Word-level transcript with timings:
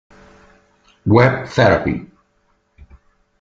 Web 1.05 1.45
Therapy 1.45 2.09